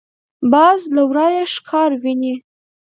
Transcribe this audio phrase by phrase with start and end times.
[0.51, 2.33] باز له ورايه ښکار ویني